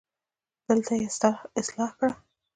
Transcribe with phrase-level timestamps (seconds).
[0.67, 1.07] دلته يې
[1.61, 2.13] اصلاح کړه